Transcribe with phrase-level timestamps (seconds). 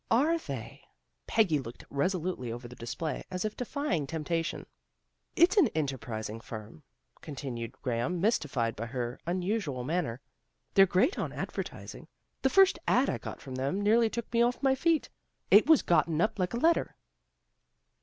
[0.23, 0.81] "Are they?"
[1.27, 4.65] Peggy looked resolutely over the display, as if defying temptation."
[5.35, 6.81] It's an enterprising firm,"
[7.21, 10.19] continued Graham, mystified by her unusual manner."
[10.73, 12.07] They're great on advertising.
[12.41, 13.11] The first ad.
[13.11, 15.07] I got from them nearly took me off my feet.
[15.51, 16.95] It was gotten up like a letter."